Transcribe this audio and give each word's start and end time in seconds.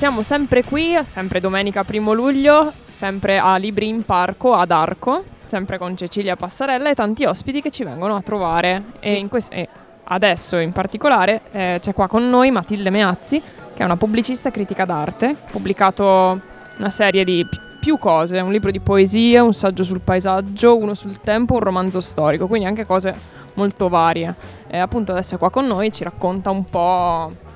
Siamo 0.00 0.22
sempre 0.22 0.64
qui, 0.64 0.98
sempre 1.02 1.40
domenica 1.40 1.84
primo 1.84 2.14
luglio, 2.14 2.72
sempre 2.90 3.36
a 3.36 3.56
Libri 3.58 3.86
in 3.86 4.02
Parco 4.02 4.54
ad 4.54 4.70
Arco, 4.70 5.24
sempre 5.44 5.76
con 5.76 5.94
Cecilia 5.94 6.36
Passarella 6.36 6.88
e 6.88 6.94
tanti 6.94 7.26
ospiti 7.26 7.60
che 7.60 7.70
ci 7.70 7.84
vengono 7.84 8.16
a 8.16 8.22
trovare. 8.22 8.82
E, 8.98 9.26
quest- 9.28 9.52
e 9.52 9.68
adesso 10.04 10.56
in 10.56 10.72
particolare 10.72 11.42
eh, 11.52 11.78
c'è 11.82 11.92
qua 11.92 12.08
con 12.08 12.30
noi 12.30 12.50
Matilde 12.50 12.88
Meazzi, 12.88 13.40
che 13.40 13.82
è 13.82 13.84
una 13.84 13.98
pubblicista 13.98 14.50
critica 14.50 14.86
d'arte, 14.86 15.26
ha 15.26 15.50
pubblicato 15.50 16.40
una 16.78 16.90
serie 16.90 17.22
di 17.22 17.46
pi- 17.46 17.58
più 17.78 17.98
cose, 17.98 18.40
un 18.40 18.52
libro 18.52 18.70
di 18.70 18.80
poesie, 18.80 19.38
un 19.38 19.52
saggio 19.52 19.84
sul 19.84 20.00
paesaggio, 20.00 20.78
uno 20.78 20.94
sul 20.94 21.20
tempo, 21.20 21.52
un 21.52 21.60
romanzo 21.60 22.00
storico, 22.00 22.46
quindi 22.46 22.66
anche 22.66 22.86
cose 22.86 23.14
molto 23.52 23.90
varie. 23.90 24.34
E 24.66 24.78
appunto 24.78 25.12
adesso 25.12 25.34
è 25.34 25.38
qua 25.38 25.50
con 25.50 25.66
noi, 25.66 25.92
ci 25.92 26.04
racconta 26.04 26.48
un 26.48 26.64
po' 26.64 27.48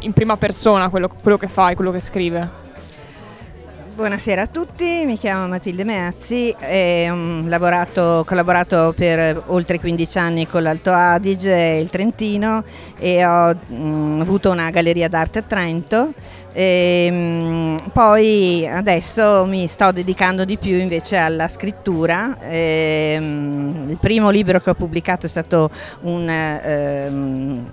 in 0.00 0.12
prima 0.12 0.36
persona 0.36 0.88
quello, 0.88 1.08
quello 1.08 1.36
che 1.36 1.48
fa 1.48 1.70
e 1.70 1.74
quello 1.74 1.90
che 1.90 2.00
scrive. 2.00 2.64
Buonasera 3.96 4.42
a 4.42 4.46
tutti, 4.46 5.04
mi 5.06 5.16
chiamo 5.16 5.48
Matilde 5.48 5.82
Meazzi, 5.82 6.54
e, 6.60 7.08
um, 7.08 7.48
lavorato, 7.48 8.02
ho 8.02 8.24
collaborato 8.24 8.92
per 8.94 9.44
oltre 9.46 9.80
15 9.80 10.18
anni 10.18 10.46
con 10.46 10.62
l'Alto 10.62 10.92
Adige 10.92 11.54
e 11.54 11.80
il 11.80 11.88
Trentino 11.88 12.62
e 12.98 13.24
ho 13.24 13.56
um, 13.68 14.18
avuto 14.20 14.50
una 14.50 14.68
galleria 14.68 15.08
d'arte 15.08 15.38
a 15.38 15.42
Trento 15.42 16.12
e, 16.52 17.08
um, 17.10 17.90
poi 17.90 18.68
adesso 18.68 19.46
mi 19.46 19.66
sto 19.66 19.92
dedicando 19.92 20.44
di 20.44 20.58
più 20.58 20.74
invece 20.74 21.16
alla 21.16 21.48
scrittura. 21.48 22.38
E, 22.40 23.16
il 23.18 23.96
primo 23.98 24.28
libro 24.28 24.60
che 24.60 24.68
ho 24.68 24.74
pubblicato 24.74 25.24
è 25.24 25.28
stato 25.30 25.70
un, 26.02 26.28
um, 27.08 27.70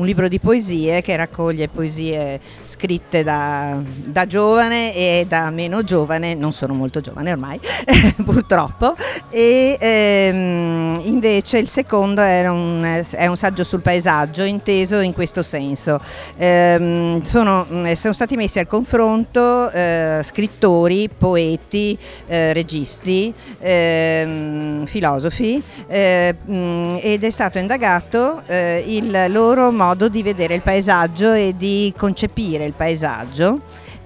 un 0.00 0.06
libro 0.06 0.28
di 0.28 0.38
poesie 0.38 1.02
che 1.02 1.14
raccoglie 1.14 1.68
poesie 1.68 2.40
scritte 2.64 3.22
da, 3.22 3.78
da 3.84 4.26
giovane 4.26 4.94
e 4.94 5.26
da 5.28 5.50
meno 5.50 5.82
giovane, 5.84 6.34
non 6.34 6.52
sono 6.52 6.72
molto 6.72 7.00
giovane 7.00 7.32
ormai 7.32 7.60
purtroppo, 8.24 8.96
e 9.28 9.76
ehm, 9.78 11.00
invece 11.04 11.58
il 11.58 11.68
secondo 11.68 12.22
un, 12.22 13.02
è 13.10 13.26
un 13.26 13.36
saggio 13.36 13.62
sul 13.62 13.82
paesaggio 13.82 14.42
inteso 14.42 15.00
in 15.00 15.12
questo 15.12 15.42
senso. 15.42 16.00
Ehm, 16.38 17.20
sono, 17.22 17.66
mm, 17.70 17.92
sono, 17.92 18.14
stati 18.14 18.36
messi 18.36 18.58
al 18.58 18.66
confronto 18.66 19.70
eh, 19.70 20.20
scrittori, 20.24 21.10
poeti, 21.14 21.96
eh, 22.26 22.54
registi, 22.54 23.32
eh, 23.58 24.80
filosofi 24.86 25.62
eh, 25.86 26.34
mm, 26.50 26.96
ed 27.00 27.22
è 27.22 27.30
stato 27.30 27.58
indagato 27.58 28.42
eh, 28.46 28.82
il 28.86 29.26
loro 29.28 29.70
modo 29.70 29.89
di 29.94 30.22
vedere 30.22 30.54
il 30.54 30.62
paesaggio 30.62 31.32
e 31.32 31.54
di 31.56 31.92
concepire 31.96 32.64
il 32.64 32.74
paesaggio 32.74 33.60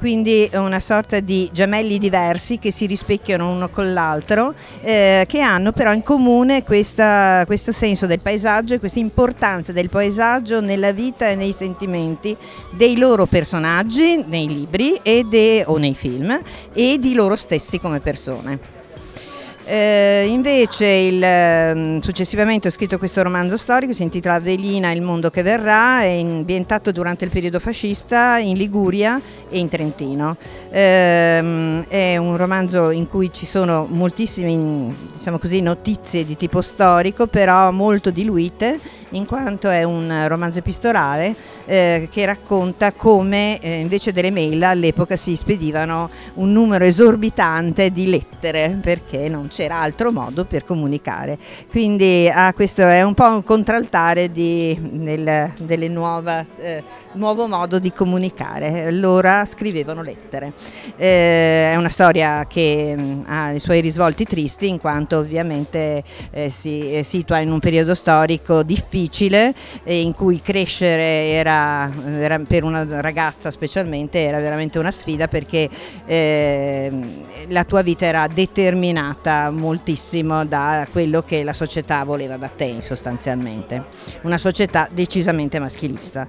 quindi 0.05 0.51
una 0.53 0.81
sorta 0.81 1.21
di 1.21 1.49
gemelli 1.51 1.97
diversi 1.97 2.59
che 2.59 2.71
si 2.71 2.85
rispecchiano 2.85 3.51
uno 3.51 3.71
con 3.71 3.95
l'altro, 3.95 4.53
eh, 4.83 5.25
che 5.27 5.41
hanno 5.41 5.73
però 5.73 5.95
in 5.95 6.03
comune 6.03 6.63
questa, 6.63 7.45
questo 7.47 7.73
senso 7.73 8.05
del 8.05 8.21
paesaggio 8.21 8.75
e 8.75 8.81
questa 8.81 8.99
importanza 8.99 9.73
del 9.73 9.89
paesaggio 9.89 10.61
nella 10.61 10.93
vita 10.93 11.31
e 11.31 11.37
nei 11.37 11.55
sentimenti 11.55 12.37
dei 12.73 12.99
loro 12.99 13.25
personaggi 13.25 14.23
nei 14.27 14.47
libri 14.47 15.01
de, 15.03 15.65
o 15.67 15.79
nei 15.79 15.95
film 15.95 16.39
e 16.75 16.99
di 16.99 17.15
loro 17.15 17.35
stessi 17.35 17.81
come 17.81 18.01
persone. 18.01 18.74
Eh, 19.67 20.27
invece 20.29 20.87
il, 20.87 21.23
ehm, 21.23 22.01
successivamente 22.01 22.69
ho 22.69 22.71
scritto 22.71 22.99
questo 22.99 23.23
romanzo 23.23 23.57
storico, 23.57 23.95
si 23.95 24.03
intitola 24.03 24.39
Velina, 24.39 24.91
il 24.91 25.01
mondo 25.01 25.31
che 25.31 25.43
verrà, 25.43 26.03
è 26.03 26.19
ambientato 26.19 26.93
durante 26.93 27.25
il 27.25 27.31
periodo 27.31 27.59
fascista 27.59 28.37
in 28.37 28.59
Liguria 28.59 29.19
e 29.49 29.59
in 29.59 29.69
Trentino. 29.69 30.37
Eh, 30.71 31.83
è 31.89 32.17
un 32.19 32.37
romanzo 32.37 32.91
in 32.91 33.07
cui 33.07 33.33
ci 33.33 33.47
sono 33.47 33.87
moltissime 33.91 34.93
diciamo 35.11 35.39
così, 35.39 35.63
notizie 35.63 36.27
di 36.27 36.37
tipo 36.37 36.61
storico, 36.61 37.27
però 37.27 37.71
molto 37.71 38.11
diluite 38.11 38.79
in 39.15 39.27
quanto 39.27 39.71
è 39.71 39.83
un 39.83 40.25
romanzo 40.29 40.59
epistolare 40.59 41.35
eh, 41.67 42.09
che 42.11 42.27
racconta 42.27 42.93
come 42.93 43.59
eh, 43.61 43.79
invece 43.79 44.13
delle 44.13 44.31
mail 44.31 44.63
all'epoca 44.63 45.17
si 45.17 45.37
spedivano 45.37 46.11
un 46.35 46.53
numero 46.53 46.85
esorbitante 46.85 47.91
di 47.91 48.09
lettere 48.09 48.79
perché 48.81 49.29
non 49.29 49.49
c'era 49.55 49.81
altro 49.81 50.11
modo 50.13 50.45
per 50.45 50.65
comunicare. 50.65 51.39
Quindi 51.71 52.29
ah, 52.33 52.53
questo 52.53 52.83
è 52.83 53.03
un 53.03 53.15
po' 53.15 53.27
un 53.27 53.45
contraltare 53.45 54.31
di, 54.31 54.79
del, 54.81 55.53
del 55.59 55.83
eh, 55.83 56.83
nuovo 57.13 57.47
modo 57.47 57.79
di 57.79 57.93
comunicare. 57.93 58.87
Allora 58.87 59.45
scrivevano 59.45 60.03
lettere. 60.03 60.53
Eh, 60.97 61.71
è 61.73 61.77
una 61.77 61.89
storia 61.89 62.47
che 62.47 62.95
mh, 62.97 63.03
mm, 63.03 63.23
ha 63.27 63.53
i 63.53 63.61
suoi 63.61 63.81
risvolti 63.81 64.25
tristi 64.25 64.69
in 64.69 64.79
quanto 64.79 65.19
ovviamente 65.19 66.03
eh, 66.31 66.49
si 66.51 67.01
situa 67.03 67.39
in 67.39 67.51
un 67.51 67.59
periodo 67.61 67.95
storico 67.95 68.63
difficile 68.63 68.83
difficile 69.05 69.55
e 69.83 70.01
in 70.01 70.15
cui 70.15 70.41
crescere 70.41 71.31
era, 71.31 71.91
era, 72.19 72.39
per 72.41 72.65
una 72.65 72.85
ragazza 73.01 73.51
specialmente 73.51 74.21
era 74.21 74.39
veramente 74.39 74.79
una 74.79 74.91
sfida 74.91 75.29
perché 75.29 75.69
eh, 76.07 76.93
la 77.49 77.65
tua 77.65 77.83
vita 77.83 78.07
era 78.07 78.27
determinata 78.27 79.44
moltissimo 79.51 80.45
da 80.45 80.87
quello 80.91 81.23
che 81.23 81.43
la 81.43 81.53
società 81.53 82.05
voleva 82.05 82.37
da 82.37 82.49
te 82.49 82.77
sostanzialmente, 82.81 83.85
una 84.23 84.39
società 84.39 84.89
decisamente 84.93 85.59
maschilista. 85.59 86.27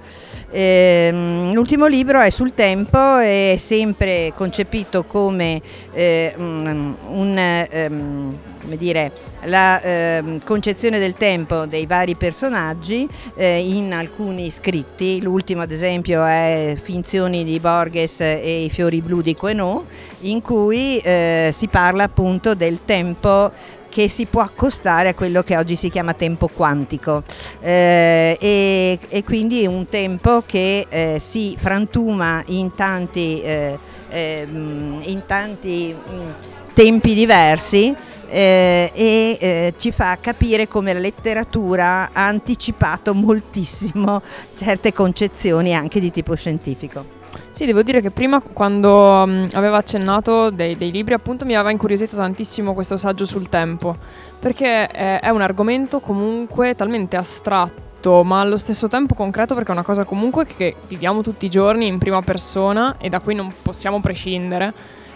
Eh, 0.50 1.10
l'ultimo 1.54 1.86
libro 1.88 2.20
è 2.20 2.30
sul 2.30 2.54
tempo, 2.54 3.18
è 3.18 3.56
sempre 3.58 4.34
concepito 4.36 5.04
come 5.04 5.62
eh, 5.92 6.34
un, 6.38 6.96
un 7.08 7.68
um, 7.90 8.38
come 8.66 8.78
dire, 8.78 9.12
la 9.44 9.80
eh, 9.80 10.40
concezione 10.44 10.98
del 10.98 11.14
tempo 11.14 11.68
dei 11.68 11.86
vari 11.86 12.16
personaggi 12.16 13.08
eh, 13.36 13.60
in 13.60 13.94
alcuni 13.94 14.50
scritti, 14.50 15.22
l'ultimo 15.22 15.62
ad 15.62 15.72
esempio 15.72 16.26
è 16.26 16.76
Finzioni 16.82 17.44
di 17.44 17.60
Borges 17.60 18.22
e 18.22 18.64
i 18.64 18.70
fiori 18.72 19.02
blu 19.02 19.22
di 19.22 19.36
Queneau, 19.36 19.86
in 20.22 20.42
cui 20.42 20.98
eh, 20.98 21.52
si 21.54 21.68
parla 21.68 22.04
appunto 22.04 22.56
del 22.56 22.80
tempo 22.84 23.52
che 23.88 24.10
si 24.10 24.26
può 24.26 24.42
accostare 24.42 25.10
a 25.10 25.14
quello 25.14 25.42
che 25.42 25.56
oggi 25.56 25.78
si 25.78 25.90
chiama 25.90 26.14
tempo 26.14 26.50
quantico. 26.50 27.24
Eh, 27.62 28.36
e, 28.42 29.00
e, 29.08 29.24
quindi 29.24 29.66
un 29.68 29.88
tempo 29.88 30.44
che 30.46 30.86
eh, 30.90 31.18
si 31.20 31.56
frantuma 31.58 32.44
in 32.48 32.74
tanti, 32.74 33.42
eh, 33.42 33.78
ehm, 34.10 35.02
in 35.06 35.22
tanti 35.26 35.96
mm, 35.96 36.30
tempi 36.74 37.14
diversi 37.14 37.96
eh, 38.28 38.92
e 38.94 39.38
eh, 39.40 39.74
ci 39.78 39.92
fa 39.92 40.18
capire 40.20 40.68
come 40.68 40.94
la 40.94 41.00
letteratura 41.00 42.10
ha 42.12 42.26
anticipato 42.26 43.14
moltissimo 43.14 44.22
certe 44.56 44.94
concezioni 44.94 45.76
anche 45.76 46.00
di 46.00 46.12
tipo 46.12 46.36
scientifico. 46.36 47.24
Sì, 47.52 47.66
devo 47.66 47.84
dire 47.84 48.02
che 48.02 48.12
prima 48.12 48.42
quando 48.42 48.92
um, 48.92 49.48
aveva 49.54 49.78
accennato 49.78 50.50
dei, 50.50 50.76
dei, 50.76 50.92
libri 50.92 51.14
appunto 51.14 51.46
mi 51.46 51.56
aveva 51.56 51.72
incuriosito 51.72 52.16
tantissimo 52.16 52.74
questo 52.74 52.98
saggio 52.98 53.26
sul 53.26 53.50
tempo, 53.50 53.96
perché 54.40 54.88
è, 54.88 55.20
è 55.20 55.30
un 55.30 55.42
argomento 55.42 56.00
comunque 56.00 56.76
talmente 56.76 57.16
astratto 57.16 58.24
ma 58.24 58.40
allo 58.42 58.58
stesso 58.58 58.88
tempo 58.88 59.16
concreto 59.16 59.56
perché 59.56 59.70
è 59.70 59.74
una 59.74 59.84
cosa 59.84 60.04
comunque 60.04 60.46
che 60.46 60.76
viviamo 60.88 61.22
tutti 61.22 61.46
i 61.46 61.50
giorni 61.50 61.88
in 61.88 61.98
prima 61.98 62.22
persona 62.22 62.98
e 63.00 63.10
da 63.10 63.20
cui 63.20 63.36
non 63.36 63.52
possiamo 63.62 64.00
prescindere. 64.00 64.74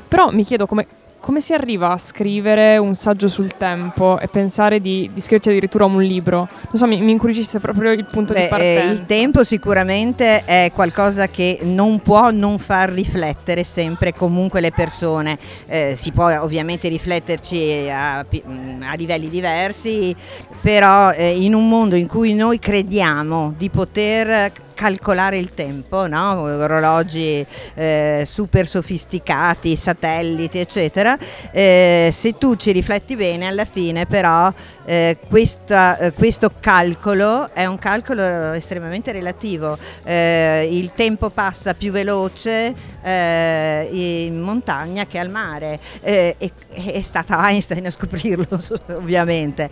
Però 0.07 0.31
mi 0.31 0.43
chiedo 0.43 0.65
come, 0.65 0.87
come 1.19 1.41
si 1.41 1.53
arriva 1.53 1.91
a 1.91 1.97
scrivere 1.97 2.77
un 2.77 2.95
saggio 2.95 3.27
sul 3.27 3.55
tempo 3.57 4.19
e 4.19 4.27
pensare 4.27 4.79
di, 4.79 5.09
di 5.13 5.19
scriverci 5.19 5.49
addirittura 5.49 5.85
un 5.85 6.01
libro? 6.01 6.47
Non 6.71 6.75
so, 6.75 6.87
mi, 6.87 7.01
mi 7.01 7.11
incuriosisce 7.11 7.59
proprio 7.59 7.91
il 7.91 8.05
punto 8.05 8.33
Beh, 8.33 8.43
di 8.43 8.47
partenza. 8.47 8.89
Eh, 8.89 8.93
il 8.93 9.05
tempo 9.05 9.43
sicuramente 9.43 10.45
è 10.45 10.71
qualcosa 10.73 11.27
che 11.27 11.59
non 11.63 11.99
può 11.99 12.31
non 12.31 12.57
far 12.57 12.89
riflettere 12.89 13.63
sempre 13.63 14.13
comunque 14.13 14.61
le 14.61 14.71
persone. 14.71 15.37
Eh, 15.67 15.93
si 15.95 16.11
può 16.11 16.29
ovviamente 16.41 16.87
rifletterci 16.87 17.89
a, 17.89 18.19
a 18.19 18.93
livelli 18.95 19.29
diversi, 19.29 20.15
però 20.61 21.11
eh, 21.11 21.43
in 21.43 21.53
un 21.53 21.67
mondo 21.67 21.95
in 21.95 22.07
cui 22.07 22.33
noi 22.33 22.59
crediamo 22.59 23.53
di 23.57 23.69
poter 23.69 24.51
calcolare 24.79 25.37
il 25.37 25.53
tempo, 25.53 26.07
no? 26.07 26.39
orologi 26.39 27.45
eh, 27.73 28.23
super 28.25 28.65
sofisticati, 28.65 29.75
satelliti, 29.75 30.57
eccetera. 30.57 31.17
Eh, 31.51 32.07
se 32.13 32.37
tu 32.37 32.55
ci 32.55 32.71
rifletti 32.71 33.17
bene, 33.17 33.47
alla 33.47 33.65
fine 33.65 34.05
però 34.05 34.49
eh, 34.85 35.17
questa, 35.27 35.97
eh, 35.97 36.13
questo 36.13 36.53
calcolo 36.61 37.53
è 37.53 37.65
un 37.65 37.77
calcolo 37.77 38.53
estremamente 38.53 39.11
relativo. 39.11 39.77
Eh, 40.05 40.69
il 40.71 40.93
tempo 40.93 41.29
passa 41.29 41.73
più 41.73 41.91
veloce 41.91 42.73
eh, 43.01 43.87
in 43.91 44.39
montagna 44.39 45.05
che 45.05 45.19
al 45.19 45.29
mare. 45.29 45.79
è, 46.01 46.35
è 46.37 47.01
stata 47.01 47.47
Einstein 47.49 47.85
a 47.85 47.91
scoprirlo, 47.91 48.47
ovviamente. 48.95 49.69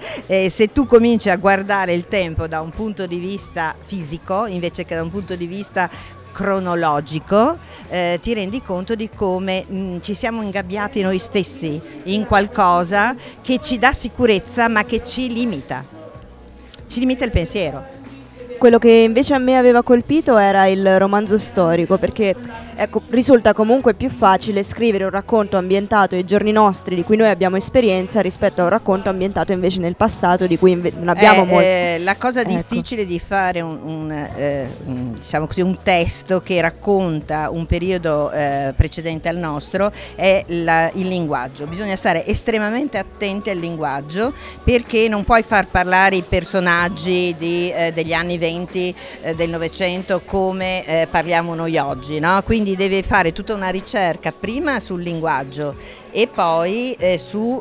se 0.50 0.72
tu 0.72 0.86
cominci 0.86 1.30
a 1.30 1.36
guardare 1.38 1.94
il 1.94 2.08
tempo 2.08 2.48
da 2.48 2.62
un 2.62 2.70
punto 2.70 3.06
di 3.06 3.18
vista 3.18 3.76
fisico 3.80 4.46
invece 4.46 4.86
che 4.86 4.96
da 4.96 5.02
un 5.02 5.12
punto 5.12 5.36
di 5.36 5.46
vista 5.46 5.90
cronologico, 6.38 7.58
eh, 7.90 8.20
ti 8.22 8.36
rendi 8.36 8.62
conto 8.62 8.94
di 8.94 9.10
come 9.10 9.66
mh, 9.68 10.02
ci 10.02 10.14
siamo 10.14 10.44
ingabbiati 10.44 11.02
noi 11.02 11.18
stessi 11.18 11.82
in 12.04 12.28
qualcosa 12.28 13.16
che 13.42 13.58
ci 13.58 13.78
dà 13.78 13.92
sicurezza 13.92 14.68
ma 14.68 14.86
che 14.86 15.02
ci 15.02 15.34
limita, 15.34 15.84
ci 16.86 17.00
limita 17.00 17.26
il 17.26 17.32
pensiero. 17.32 17.96
Quello 18.60 18.78
che 18.78 18.90
invece 18.90 19.34
a 19.34 19.40
me 19.40 19.58
aveva 19.58 19.82
colpito 19.82 20.38
era 20.38 20.68
il 20.68 21.00
romanzo 21.00 21.40
storico, 21.40 21.98
perché 21.98 22.36
ecco, 22.78 23.02
risulta 23.10 23.54
comunque 23.54 23.94
più 23.96 24.10
facile 24.10 24.62
scrivere 24.64 25.04
un 25.04 25.10
racconto 25.10 25.58
ambientato 25.58 26.16
ai 26.16 26.24
giorni 26.26 26.52
nostri 26.52 26.96
di 26.96 27.04
cui 27.04 27.18
noi 27.18 27.30
abbiamo 27.30 27.56
esperienza 27.58 28.22
rispetto 28.22 28.62
a 28.62 28.66
un 28.66 28.70
racconto 28.70 29.10
ambientato 29.10 29.52
invece 29.52 29.80
nel 29.80 29.96
passato 29.96 30.46
di 30.48 30.58
cui 30.58 30.72
inve- 30.72 30.94
non 30.96 31.10
abbiamo 31.10 31.42
Eh, 31.42 31.46
molto. 31.46 31.60
eh, 31.68 31.98
la 32.02 32.16
cosa 32.16 32.42
Ecco. 32.42 32.52
difficile 32.52 33.06
di 33.06 33.20
fare 33.20 33.62
un, 33.62 33.80
un, 33.84 34.12
eh, 34.12 34.68
un, 34.86 35.14
diciamo 35.16 35.48
così, 35.48 35.62
un 35.62 35.78
testo 35.82 36.40
che 36.42 36.62
racconta 36.62 37.50
un 37.50 37.66
periodo 37.66 38.32
eh, 38.32 38.74
precedente 38.76 39.28
al 39.28 39.38
nostro 39.38 39.92
è 40.16 40.44
la- 40.48 40.90
il 40.94 41.08
linguaggio. 41.08 41.66
Bisogna 41.66 41.96
stare 41.96 42.26
estremamente 42.26 42.98
attenti 42.98 43.50
al 43.50 43.58
linguaggio 43.58 44.34
perché 44.64 45.08
non 45.08 45.24
puoi 45.24 45.42
far 45.44 45.68
parlare 45.68 46.16
i 46.18 46.24
personaggi 46.28 47.34
di, 47.38 47.72
eh, 47.72 47.92
degli 47.92 48.14
anni 48.14 48.38
20 48.38 48.96
eh, 49.22 49.36
del 49.36 49.50
Novecento 49.50 50.22
come 50.24 51.06
parliamo 51.10 51.56
noi 51.56 51.78
oggi. 51.78 52.20
no? 52.20 52.42
Quindi 52.44 52.67
deve 52.76 53.04
fare 53.04 53.34
tutta 53.34 53.54
una 53.54 53.70
ricerca 53.70 54.32
prima 54.32 54.80
sul 54.80 55.02
linguaggio 55.02 55.76
e 56.12 56.28
poi 56.28 56.94
eh, 56.94 57.18
sui 57.18 57.60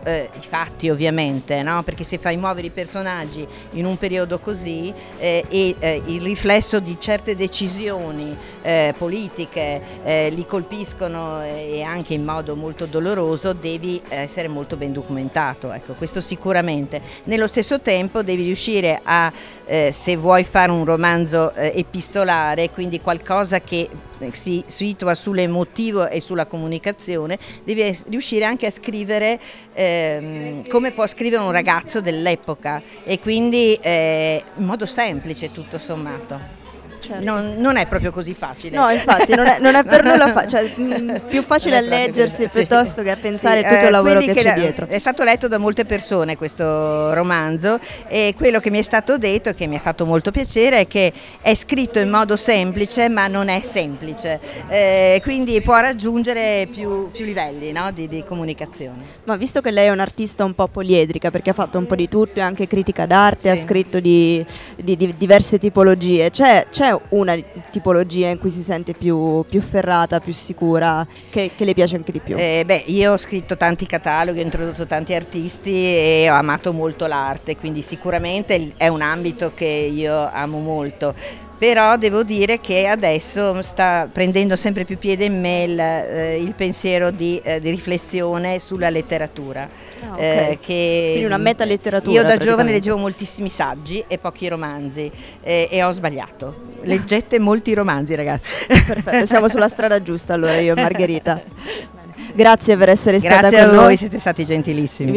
fatti 0.48 0.88
ovviamente, 0.88 1.62
no? 1.62 1.82
perché 1.82 2.04
se 2.04 2.18
fai 2.18 2.36
muovere 2.36 2.68
i 2.68 2.70
personaggi 2.70 3.46
in 3.72 3.84
un 3.84 3.98
periodo 3.98 4.38
così 4.38 4.92
eh, 5.18 5.44
e 5.48 5.74
eh, 5.78 6.02
il 6.06 6.22
riflesso 6.22 6.80
di 6.80 6.96
certe 6.98 7.34
decisioni 7.34 8.36
eh, 8.62 8.94
politiche 8.96 9.80
eh, 10.02 10.30
li 10.30 10.46
colpiscono 10.46 11.42
eh, 11.42 11.76
e 11.76 11.82
anche 11.82 12.14
in 12.14 12.24
modo 12.24 12.56
molto 12.56 12.86
doloroso, 12.86 13.52
devi 13.52 14.00
essere 14.08 14.48
molto 14.48 14.76
ben 14.76 14.92
documentato, 14.92 15.72
ecco, 15.72 15.94
questo 15.94 16.20
sicuramente. 16.20 17.00
Nello 17.24 17.46
stesso 17.46 17.80
tempo 17.80 18.22
devi 18.22 18.44
riuscire 18.44 19.00
a, 19.02 19.32
eh, 19.64 19.90
se 19.92 20.16
vuoi 20.16 20.44
fare 20.44 20.70
un 20.70 20.84
romanzo 20.84 21.52
eh, 21.54 21.72
epistolare, 21.74 22.70
quindi 22.70 23.00
qualcosa 23.00 23.60
che 23.60 23.88
eh, 24.18 24.30
si 24.32 24.64
situa 24.96 25.14
sull'emotivo 25.14 26.08
e 26.08 26.20
sulla 26.20 26.46
comunicazione, 26.46 27.38
devi 27.62 27.94
riuscire 28.08 28.46
anche 28.46 28.64
a 28.64 28.70
scrivere 28.70 29.38
ehm, 29.74 30.66
come 30.68 30.92
può 30.92 31.06
scrivere 31.06 31.42
un 31.42 31.52
ragazzo 31.52 32.00
dell'epoca 32.00 32.82
e 33.04 33.18
quindi 33.18 33.74
eh, 33.74 34.42
in 34.56 34.64
modo 34.64 34.86
semplice 34.86 35.52
tutto 35.52 35.78
sommato. 35.78 36.65
Certo. 36.98 37.22
Non, 37.24 37.54
non 37.58 37.76
è 37.76 37.86
proprio 37.86 38.10
così 38.10 38.34
facile. 38.34 38.76
No, 38.76 38.88
infatti, 38.90 39.34
non 39.34 39.46
è, 39.46 39.58
non 39.60 39.74
è 39.74 39.84
per 39.84 40.02
nulla 40.04 40.32
facile, 40.32 40.70
cioè, 40.74 40.78
mh, 40.80 41.20
più 41.28 41.42
facile 41.42 41.76
a 41.76 41.80
leggersi 41.80 42.48
sì. 42.48 42.58
piuttosto 42.58 43.02
che 43.02 43.10
a 43.10 43.16
pensare 43.16 43.60
Sì, 43.60 43.64
a 43.64 43.68
tutto 43.68 43.80
eh, 43.82 43.84
il 43.86 43.90
lavoro 43.90 44.14
quelli 44.18 44.26
che, 44.32 44.40
c'è 44.42 44.46
la- 44.46 44.54
dietro. 44.54 44.86
È 44.86 44.98
stato 44.98 45.22
letto 45.24 45.48
da 45.48 45.58
molte 45.58 45.84
persone 45.84 46.36
questo 46.36 47.12
romanzo 47.14 47.78
e 48.08 48.34
quello 48.36 48.60
che 48.60 48.70
mi 48.70 48.78
è 48.78 48.82
stato 48.82 49.18
detto, 49.18 49.52
che 49.52 49.66
mi 49.66 49.76
ha 49.76 49.80
fatto 49.80 50.04
molto 50.06 50.30
piacere, 50.30 50.80
è 50.80 50.86
che 50.86 51.12
è 51.40 51.54
scritto 51.54 51.98
in 51.98 52.08
modo 52.10 52.36
semplice 52.36 53.08
ma 53.08 53.26
non 53.28 53.48
è 53.48 53.60
semplice, 53.62 54.40
Eh, 54.68 55.20
quindi 55.22 55.60
può 55.60 55.78
raggiungere 55.78 56.66
più, 56.70 57.10
più 57.10 57.24
livelli 57.24 57.72
no, 57.72 57.90
di, 57.92 58.08
di 58.08 58.24
comunicazione. 58.24 58.98
Ma 59.24 59.36
visto 59.36 59.60
che 59.60 59.70
lei 59.70 59.86
è 59.86 59.90
un'artista 59.90 60.44
un 60.44 60.54
po' 60.54 60.66
poliedrica, 60.68 61.30
perché 61.30 61.50
ha 61.50 61.54
fatto 61.54 61.78
un 61.78 61.86
po' 61.86 61.94
di 61.94 62.08
tutto, 62.08 62.38
è 62.40 62.42
anche 62.42 62.66
critica 62.66 63.06
d'arte, 63.06 63.42
Sì. 63.42 63.48
ha 63.48 63.56
scritto 63.56 64.00
di, 64.00 64.44
di- 64.76 64.96
di 64.96 65.14
diverse 65.16 65.58
tipologie, 65.58 66.30
c'è, 66.30 66.66
c'è 66.70 66.85
una 67.10 67.36
tipologia 67.70 68.28
in 68.28 68.38
cui 68.38 68.50
si 68.50 68.62
sente 68.62 68.92
più, 68.92 69.44
più 69.48 69.60
ferrata, 69.60 70.20
più 70.20 70.32
sicura, 70.32 71.06
che, 71.30 71.50
che 71.56 71.64
le 71.64 71.74
piace 71.74 71.96
anche 71.96 72.12
di 72.12 72.20
più? 72.20 72.36
Eh, 72.36 72.62
beh, 72.64 72.84
io 72.86 73.12
ho 73.12 73.16
scritto 73.16 73.56
tanti 73.56 73.86
cataloghi, 73.86 74.40
ho 74.40 74.42
introdotto 74.42 74.86
tanti 74.86 75.14
artisti 75.14 75.72
e 75.72 76.28
ho 76.30 76.34
amato 76.34 76.72
molto 76.72 77.06
l'arte, 77.06 77.56
quindi 77.56 77.82
sicuramente 77.82 78.72
è 78.76 78.88
un 78.88 79.02
ambito 79.02 79.52
che 79.54 79.64
io 79.64 80.30
amo 80.30 80.58
molto. 80.58 81.14
Però 81.58 81.96
devo 81.96 82.22
dire 82.22 82.60
che 82.60 82.86
adesso 82.86 83.62
sta 83.62 84.06
prendendo 84.12 84.56
sempre 84.56 84.84
più 84.84 84.98
piede 84.98 85.24
in 85.24 85.40
me 85.40 85.62
il, 85.62 85.80
eh, 85.80 86.36
il 86.42 86.52
pensiero 86.54 87.10
di, 87.10 87.40
eh, 87.42 87.60
di 87.60 87.70
riflessione 87.70 88.58
sulla 88.58 88.90
letteratura. 88.90 89.66
Ah, 90.02 90.12
ok. 90.12 90.18
eh, 90.20 90.58
che- 90.60 91.08
Quindi 91.12 91.24
una 91.24 91.38
metaletteratura, 91.38 92.20
Io 92.20 92.22
da 92.26 92.36
giovane 92.36 92.72
leggevo 92.72 92.98
moltissimi 92.98 93.48
saggi 93.48 94.04
e 94.06 94.18
pochi 94.18 94.48
romanzi 94.48 95.10
eh, 95.42 95.68
e 95.70 95.82
ho 95.82 95.92
sbagliato. 95.92 96.74
Leggete 96.82 97.38
molti 97.38 97.72
romanzi 97.72 98.14
ragazzi. 98.14 98.66
Perfetto, 98.66 99.24
siamo 99.24 99.48
sulla 99.48 99.68
strada 99.68 100.02
giusta 100.02 100.34
allora 100.34 100.58
io 100.58 100.74
e 100.76 100.80
Margherita. 100.80 101.40
Grazie 102.34 102.76
per 102.76 102.90
essere 102.90 103.18
stata 103.18 103.38
Grazie 103.40 103.60
a 103.60 103.66
con 103.66 103.76
voi, 103.76 103.84
noi. 103.86 103.96
siete 103.96 104.18
stati 104.18 104.44
gentilissimi. 104.44 105.10